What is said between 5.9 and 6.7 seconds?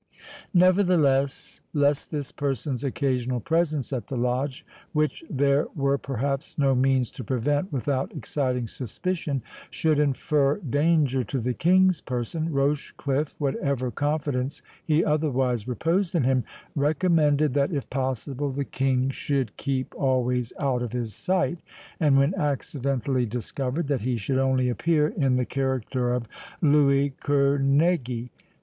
perhaps